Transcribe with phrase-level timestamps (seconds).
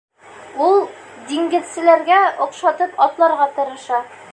[0.67, 0.79] Ул
[1.33, 4.05] диңгеҙселәргә оҡшатып атларға тырыша.